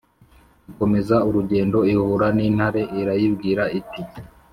ikomeza 0.71 1.15
urugendo 1.27 1.77
ihura 1.93 2.27
n’intare, 2.37 2.81
irayibwira 2.99 3.63
iti: 3.79 4.01